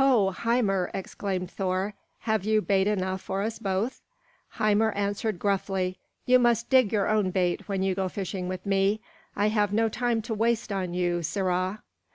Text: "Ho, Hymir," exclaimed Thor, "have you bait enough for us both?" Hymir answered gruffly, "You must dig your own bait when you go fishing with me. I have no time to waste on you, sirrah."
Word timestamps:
"Ho, 0.00 0.30
Hymir," 0.30 0.90
exclaimed 0.94 1.50
Thor, 1.50 1.92
"have 2.20 2.46
you 2.46 2.62
bait 2.62 2.86
enough 2.86 3.20
for 3.20 3.42
us 3.42 3.58
both?" 3.58 4.00
Hymir 4.54 4.90
answered 4.96 5.38
gruffly, 5.38 5.98
"You 6.24 6.38
must 6.38 6.70
dig 6.70 6.90
your 6.94 7.10
own 7.10 7.30
bait 7.30 7.68
when 7.68 7.82
you 7.82 7.94
go 7.94 8.08
fishing 8.08 8.48
with 8.48 8.64
me. 8.64 9.02
I 9.36 9.48
have 9.48 9.74
no 9.74 9.90
time 9.90 10.22
to 10.22 10.32
waste 10.34 10.72
on 10.72 10.94
you, 10.94 11.22
sirrah." 11.22 11.82